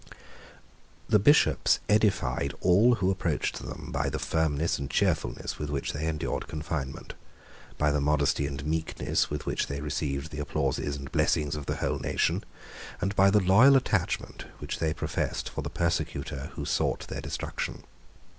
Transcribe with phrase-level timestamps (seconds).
[1.09, 6.07] The Bishops edified all who approached them by the firmness and cheerfulness with which they
[6.07, 7.13] endured confinement,
[7.77, 11.75] by the modesty and meekness with which they received the applauses and blessings of the
[11.75, 12.43] whole nation,
[12.99, 17.83] and by the loyal attachment which they professed for the persecutor who sought their destruction.